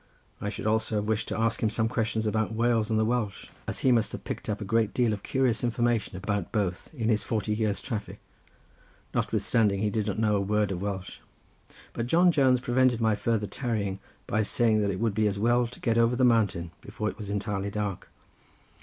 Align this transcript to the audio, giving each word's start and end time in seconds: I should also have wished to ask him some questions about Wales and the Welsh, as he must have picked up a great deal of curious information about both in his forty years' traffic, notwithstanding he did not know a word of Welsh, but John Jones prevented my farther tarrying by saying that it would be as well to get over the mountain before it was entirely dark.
I 0.41 0.49
should 0.49 0.65
also 0.65 0.95
have 0.95 1.05
wished 1.05 1.27
to 1.27 1.37
ask 1.37 1.61
him 1.61 1.69
some 1.69 1.87
questions 1.87 2.25
about 2.25 2.55
Wales 2.55 2.89
and 2.89 2.97
the 2.97 3.05
Welsh, 3.05 3.49
as 3.67 3.81
he 3.81 3.91
must 3.91 4.11
have 4.13 4.23
picked 4.23 4.49
up 4.49 4.59
a 4.59 4.65
great 4.65 4.95
deal 4.95 5.13
of 5.13 5.21
curious 5.21 5.63
information 5.63 6.17
about 6.17 6.51
both 6.51 6.89
in 6.91 7.09
his 7.09 7.21
forty 7.21 7.53
years' 7.53 7.83
traffic, 7.83 8.17
notwithstanding 9.13 9.79
he 9.79 9.91
did 9.91 10.07
not 10.07 10.17
know 10.17 10.37
a 10.37 10.41
word 10.41 10.71
of 10.71 10.81
Welsh, 10.81 11.19
but 11.93 12.07
John 12.07 12.31
Jones 12.31 12.61
prevented 12.61 12.99
my 12.99 13.13
farther 13.13 13.45
tarrying 13.45 13.99
by 14.25 14.41
saying 14.41 14.81
that 14.81 14.89
it 14.89 14.99
would 14.99 15.13
be 15.13 15.27
as 15.27 15.37
well 15.37 15.67
to 15.67 15.79
get 15.79 15.99
over 15.99 16.15
the 16.15 16.23
mountain 16.23 16.71
before 16.81 17.07
it 17.07 17.19
was 17.19 17.29
entirely 17.29 17.69
dark. 17.69 18.09